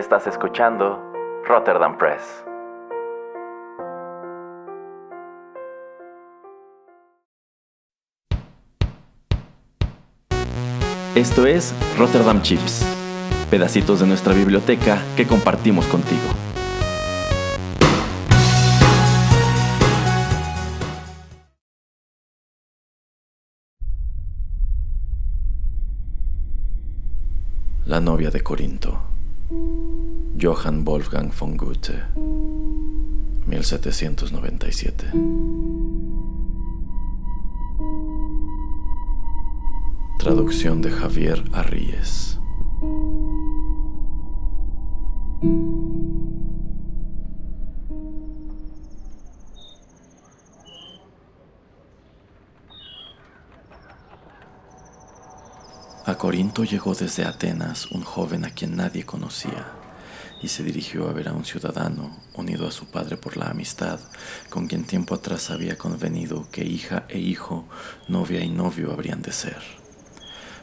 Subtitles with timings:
[0.00, 0.98] Estás escuchando
[1.44, 2.42] Rotterdam Press.
[11.14, 12.82] Esto es Rotterdam Chips,
[13.50, 16.22] pedacitos de nuestra biblioteca que compartimos contigo.
[27.84, 29.10] La novia de Corinto.
[30.40, 32.02] Johann Wolfgang von Goethe,
[33.46, 35.12] 1797.
[40.18, 42.38] Traducción de Javier Arríez.
[56.06, 59.79] A Corinto llegó desde Atenas un joven a quien nadie conocía
[60.42, 64.00] y se dirigió a ver a un ciudadano unido a su padre por la amistad,
[64.48, 67.66] con quien tiempo atrás había convenido que hija e hijo,
[68.08, 69.62] novia y novio habrían de ser.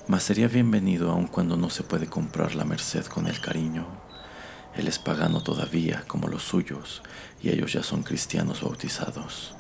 [0.07, 3.85] Mas sería bienvenido aun cuando no se puede comprar la merced con el cariño.
[4.75, 7.01] Él es pagano todavía, como los suyos,
[7.41, 9.55] y ellos ya son cristianos bautizados.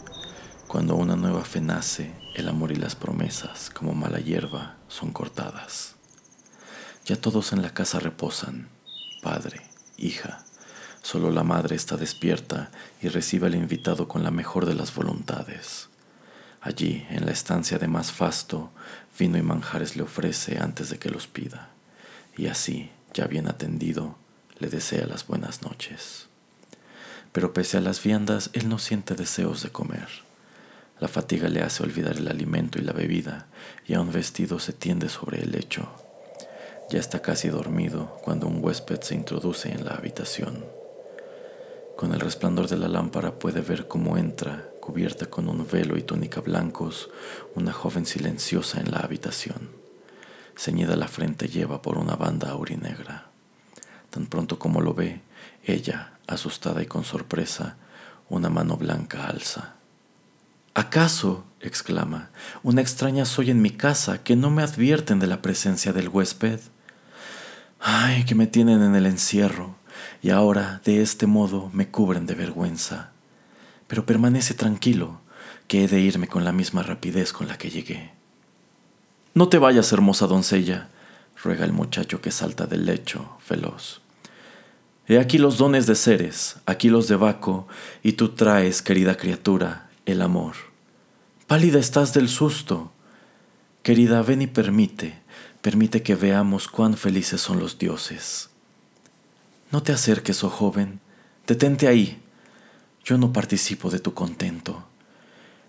[0.67, 5.95] Cuando una nueva fe nace, el amor y las promesas, como mala hierba, son cortadas.
[7.05, 8.69] Ya todos en la casa reposan,
[9.21, 9.61] padre,
[9.97, 10.43] hija,
[11.01, 15.89] solo la madre está despierta y recibe al invitado con la mejor de las voluntades.
[16.61, 18.71] Allí, en la estancia de más fasto,
[19.17, 21.69] vino y manjares le ofrece antes de que los pida,
[22.35, 24.15] y así, ya bien atendido,
[24.59, 26.27] le desea las buenas noches.
[27.31, 30.27] Pero pese a las viandas, él no siente deseos de comer
[30.99, 33.47] la fatiga le hace olvidar el alimento y la bebida,
[33.85, 36.06] y a un vestido se tiende sobre el lecho.
[36.89, 40.63] Ya está casi dormido cuando un huésped se introduce en la habitación.
[41.97, 46.03] Con el resplandor de la lámpara puede ver cómo entra, cubierta con un velo y
[46.03, 47.09] túnica blancos,
[47.55, 49.69] una joven silenciosa en la habitación.
[50.55, 53.31] Ceñida la frente lleva por una banda aurinegra.
[54.09, 55.19] Tan pronto como lo ve,
[55.65, 57.75] ella, asustada y con sorpresa,
[58.29, 59.75] una mano blanca alza.
[60.73, 62.29] ¿Acaso, exclama,
[62.63, 66.61] una extraña soy en mi casa que no me advierten de la presencia del huésped?
[67.79, 69.75] Ay, que me tienen en el encierro,
[70.21, 73.11] y ahora de este modo me cubren de vergüenza.
[73.87, 75.21] Pero permanece tranquilo,
[75.67, 78.11] que he de irme con la misma rapidez con la que llegué.
[79.33, 80.89] No te vayas, hermosa doncella,
[81.43, 84.01] ruega el muchacho que salta del lecho, veloz.
[85.07, 87.67] He aquí los dones de Ceres, aquí los de Baco,
[88.03, 90.55] y tú traes, querida criatura, el amor.
[91.47, 92.91] Pálida estás del susto.
[93.83, 95.21] Querida, ven y permite,
[95.61, 98.49] permite que veamos cuán felices son los dioses.
[99.71, 100.99] No te acerques, oh joven,
[101.45, 102.21] detente ahí.
[103.03, 104.87] Yo no participo de tu contento.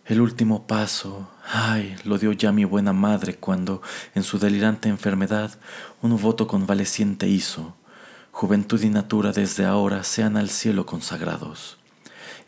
[0.04, 3.82] El último paso, ay, lo dio ya mi buena madre cuando,
[4.15, 5.59] en su delirante enfermedad,
[6.00, 7.77] un voto convaleciente hizo.
[8.32, 11.78] Juventud y natura desde ahora sean al cielo consagrados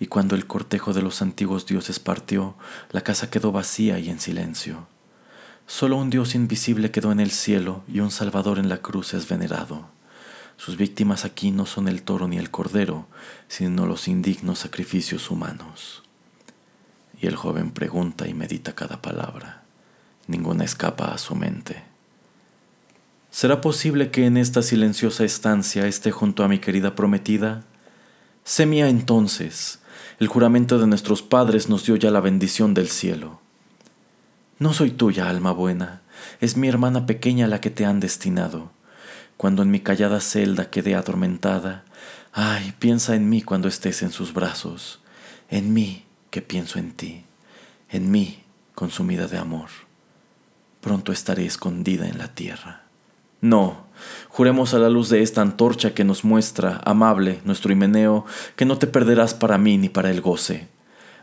[0.01, 2.57] y cuando el cortejo de los antiguos dioses partió,
[2.91, 4.89] la casa quedó vacía y en silencio.
[5.71, 9.29] Solo un Dios invisible quedó en el cielo y un Salvador en la cruz es
[9.29, 9.87] venerado.
[10.57, 13.07] Sus víctimas aquí no son el toro ni el cordero,
[13.47, 16.03] sino los indignos sacrificios humanos.
[17.21, 19.63] Y el joven pregunta y medita cada palabra.
[20.27, 21.85] Ninguna escapa a su mente.
[23.31, 27.63] ¿Será posible que en esta silenciosa estancia esté junto a mi querida prometida?
[28.43, 29.79] Sé mía entonces,
[30.19, 33.41] el juramento de nuestros padres nos dio ya la bendición del cielo.
[34.61, 36.03] No soy tuya, alma buena,
[36.41, 38.71] es mi hermana pequeña la que te han destinado.
[39.37, 41.83] Cuando en mi callada celda quedé atormentada,
[42.33, 45.01] ay, piensa en mí cuando estés en sus brazos,
[45.49, 47.25] en mí que pienso en ti,
[47.89, 48.45] en mí
[48.77, 49.71] consumida de amor.
[50.81, 52.85] Pronto estaré escondida en la tierra.
[53.41, 53.91] No,
[54.29, 58.25] Juremos a la luz de esta antorcha que nos muestra, amable, nuestro himeneo,
[58.57, 60.69] que no te perderás para mí ni para el goce.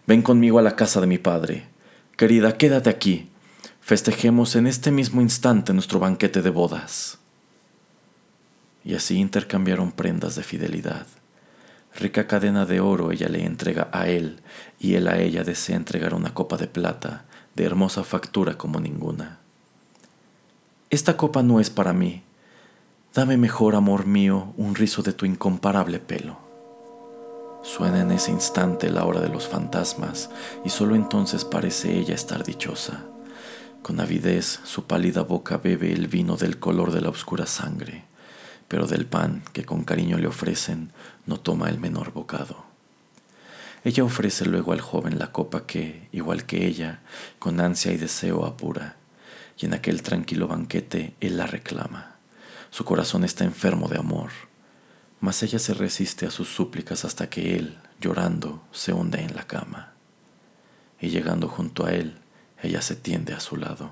[0.06, 1.68] Ven conmigo a la casa de mi padre.
[2.18, 3.30] Querida, quédate aquí.
[3.80, 7.20] Festejemos en este mismo instante nuestro banquete de bodas.
[8.84, 11.08] Y así intercambiaron prendas de fidelidad.
[11.96, 14.42] Rica cadena de oro ella le entrega a él,
[14.80, 17.26] y él a ella desea entregar una copa de plata,
[17.56, 19.38] de hermosa factura como ninguna.
[20.90, 22.24] Esta copa no es para mí,
[23.14, 26.47] Dame mejor, amor mío, un rizo de tu incomparable pelo.
[27.68, 30.30] Suena en ese instante la hora de los fantasmas
[30.64, 33.04] y solo entonces parece ella estar dichosa.
[33.82, 38.06] Con avidez su pálida boca bebe el vino del color de la oscura sangre,
[38.70, 40.94] pero del pan que con cariño le ofrecen
[41.26, 42.64] no toma el menor bocado.
[43.84, 47.02] Ella ofrece luego al joven la copa que, igual que ella,
[47.38, 48.96] con ansia y deseo apura,
[49.60, 52.16] y en aquel tranquilo banquete él la reclama.
[52.70, 54.32] Su corazón está enfermo de amor,
[55.20, 59.48] mas ella se resiste a sus súplicas hasta que él, llorando, se hunde en la
[59.48, 59.94] cama.
[61.00, 62.18] Y llegando junto a él,
[62.62, 63.92] ella se tiende a su lado.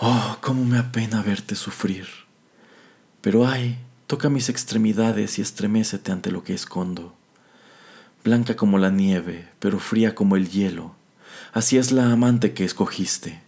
[0.00, 2.08] Oh, cómo me apena verte sufrir.
[3.20, 7.14] Pero ay, toca mis extremidades y estremécete ante lo que escondo.
[8.24, 10.94] Blanca como la nieve, pero fría como el hielo,
[11.52, 13.41] así es la amante que escogiste.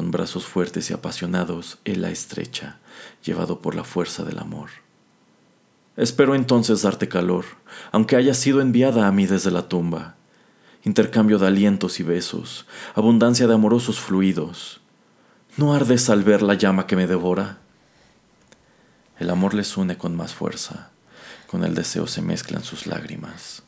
[0.00, 2.78] Con brazos fuertes y apasionados, él la estrecha,
[3.22, 4.70] llevado por la fuerza del amor.
[5.98, 7.44] Espero entonces darte calor,
[7.92, 10.14] aunque haya sido enviada a mí desde la tumba.
[10.84, 12.64] Intercambio de alientos y besos,
[12.94, 14.80] abundancia de amorosos fluidos.
[15.58, 17.58] ¿No ardes al ver la llama que me devora?
[19.18, 20.92] El amor les une con más fuerza,
[21.46, 23.64] con el deseo se mezclan sus lágrimas.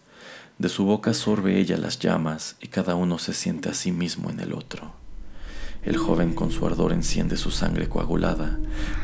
[0.57, 4.31] De su boca sorbe ella las llamas y cada uno se siente a sí mismo
[4.31, 5.02] en el otro.
[5.83, 8.59] El joven con su ardor enciende su sangre coagulada,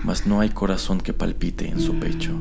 [0.04, 2.38] mas no hay corazón que palpite en su pecho.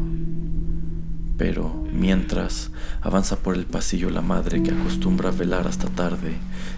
[1.38, 2.70] Pero, mientras,
[3.02, 6.36] avanza por el pasillo la madre que acostumbra velar hasta tarde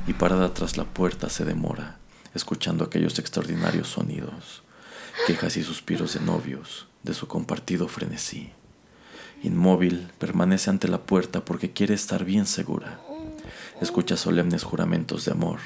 [0.07, 1.97] y parada tras la puerta se demora,
[2.33, 4.63] escuchando aquellos extraordinarios sonidos,
[5.27, 8.51] quejas y suspiros de novios, de su compartido frenesí.
[9.43, 13.01] Inmóvil, permanece ante la puerta porque quiere estar bien segura.
[13.81, 15.59] Escucha solemnes juramentos de amor,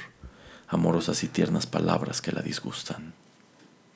[0.74, 3.14] amorosas y tiernas palabras que la disgustan.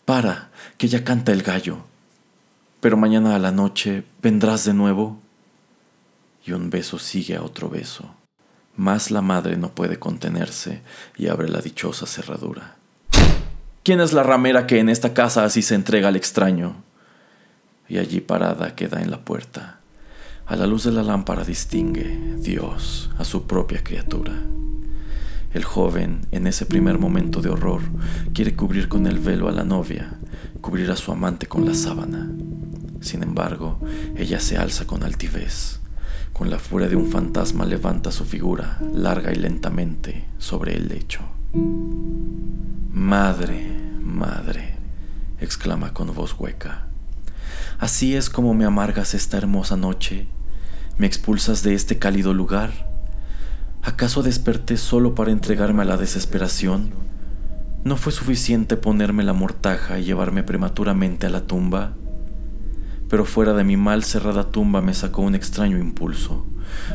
[0.05, 1.79] Para, que ya canta el gallo.
[2.79, 5.19] Pero mañana a la noche vendrás de nuevo.
[6.45, 8.15] Y un beso sigue a otro beso.
[8.75, 10.81] Más la madre no puede contenerse
[11.17, 12.75] y abre la dichosa cerradura.
[13.83, 16.75] ¿Quién es la ramera que en esta casa así se entrega al extraño?
[17.89, 19.79] Y allí parada queda en la puerta.
[20.45, 24.33] A la luz de la lámpara distingue Dios a su propia criatura.
[25.57, 27.81] El joven, en ese primer momento de horror,
[28.31, 30.19] quiere cubrir con el velo a la novia,
[30.61, 32.29] cubrir a su amante con la sábana.
[33.01, 33.79] Sin embargo,
[34.15, 35.79] ella se alza con altivez.
[36.31, 41.21] Con la furia de un fantasma levanta su figura, larga y lentamente, sobre el lecho.
[42.91, 43.65] Madre,
[43.99, 44.75] madre,
[45.39, 46.85] exclama con voz hueca.
[47.79, 50.27] Así es como me amargas esta hermosa noche,
[50.99, 52.87] me expulsas de este cálido lugar
[53.87, 56.91] ¿Acaso desperté solo para entregarme a la desesperación?
[57.85, 61.93] ¿No fue suficiente ponerme la mortaja y llevarme prematuramente a la tumba?
[63.09, 66.45] Pero fuera de mi mal cerrada tumba me sacó un extraño impulso.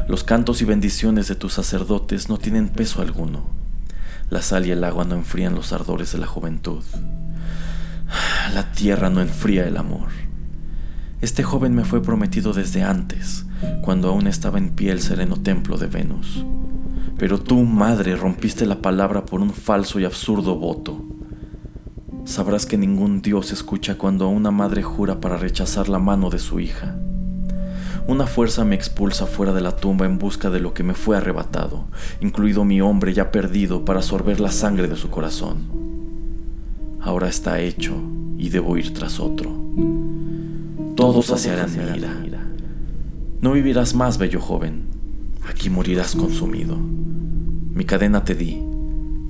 [0.06, 3.46] Los cantos y bendiciones de tus sacerdotes no tienen peso alguno.
[4.28, 6.84] La sal y el agua no enfrían los ardores de la juventud.
[8.52, 10.10] La tierra no enfría el amor.
[11.22, 13.46] Este joven me fue prometido desde antes,
[13.80, 16.44] cuando aún estaba en pie el sereno templo de Venus.
[17.22, 21.04] Pero tú, madre, rompiste la palabra por un falso y absurdo voto.
[22.24, 26.58] Sabrás que ningún Dios escucha cuando una madre jura para rechazar la mano de su
[26.58, 26.96] hija.
[28.08, 31.16] Una fuerza me expulsa fuera de la tumba en busca de lo que me fue
[31.16, 31.84] arrebatado,
[32.20, 35.58] incluido mi hombre ya perdido para sorber la sangre de su corazón.
[36.98, 37.94] Ahora está hecho
[38.36, 39.52] y debo ir tras otro.
[40.97, 42.49] Todos saciarán mi ira.
[43.40, 45.01] No vivirás más, bello joven.
[45.49, 46.76] Aquí morirás consumido.
[46.76, 48.62] Mi cadena te di,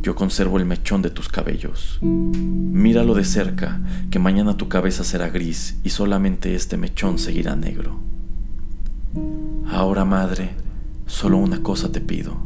[0.02, 1.98] yo conservo el mechón de tus cabellos.
[2.02, 8.00] Míralo de cerca, que mañana tu cabeza será gris y solamente este mechón seguirá negro.
[9.70, 10.50] Ahora, madre,
[11.06, 12.36] solo una cosa te pido.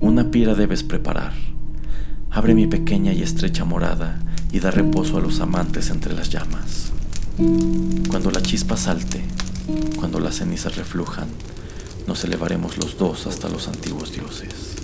[0.00, 1.32] Una pira debes preparar.
[2.30, 4.20] Abre mi pequeña y estrecha morada
[4.52, 6.92] y da reposo a los amantes entre las llamas.
[8.08, 9.22] Cuando la chispa salte,
[9.96, 11.28] cuando las cenizas reflujan,
[12.10, 14.79] nos elevaremos los dos hasta los antiguos dioses.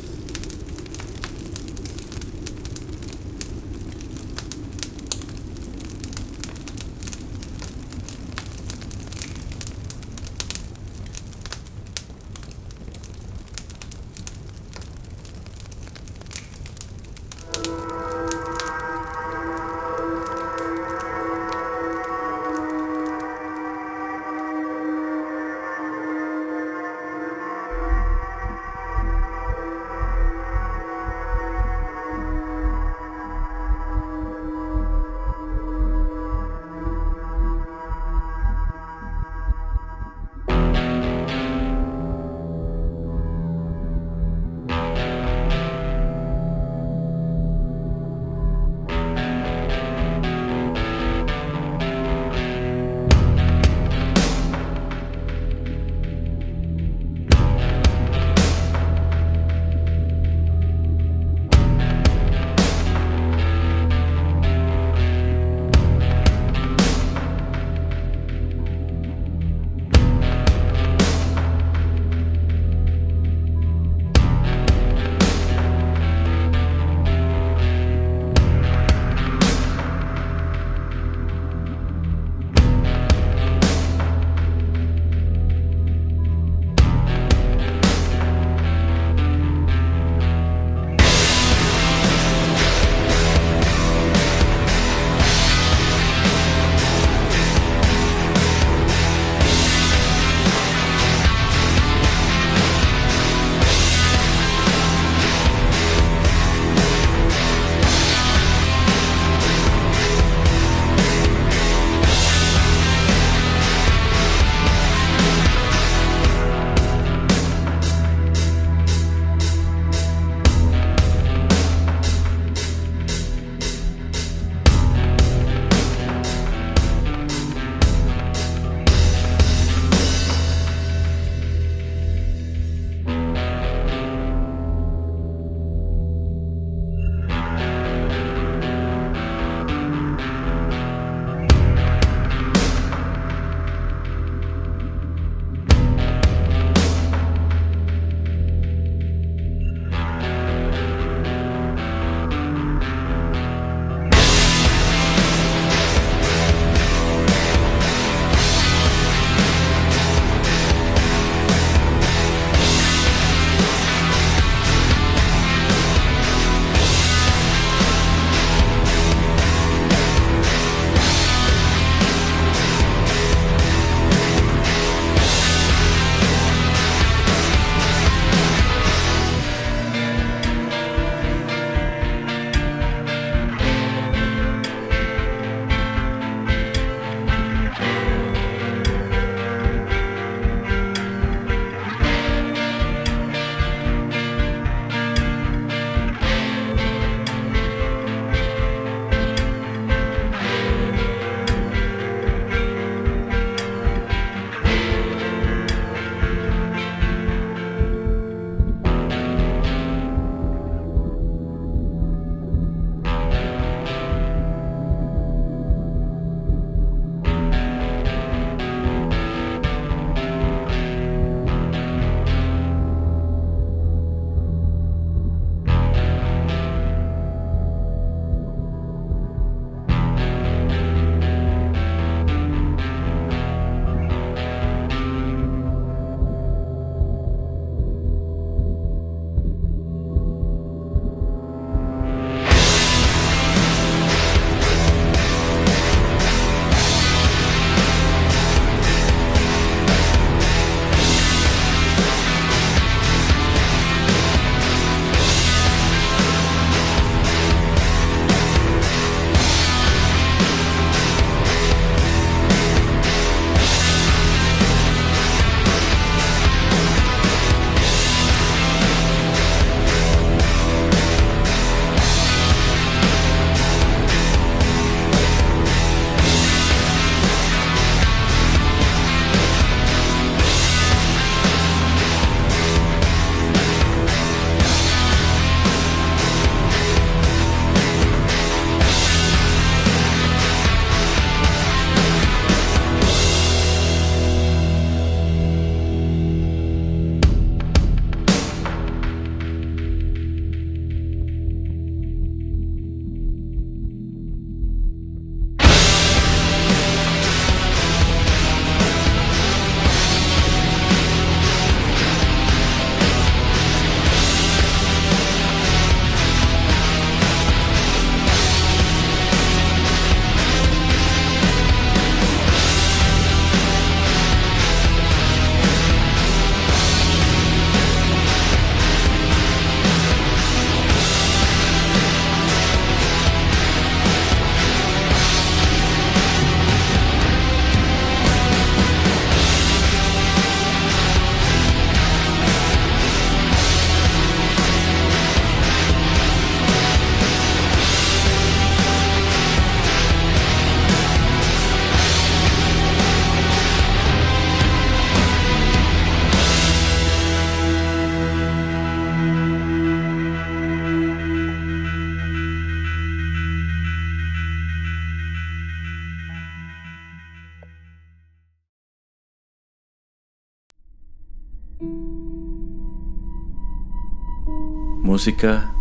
[375.16, 375.72] Música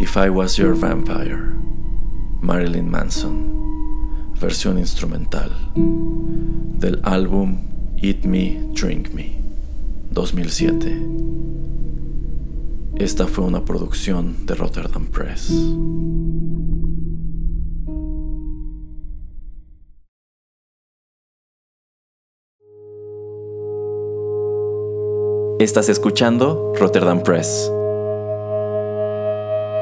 [0.00, 1.54] If I Was Your Vampire,
[2.40, 7.58] Marilyn Manson, versión instrumental, del álbum
[7.98, 9.40] Eat Me, Drink Me,
[10.10, 11.00] 2007.
[12.96, 15.52] Esta fue una producción de Rotterdam Press.
[25.60, 27.70] Estás escuchando Rotterdam Press.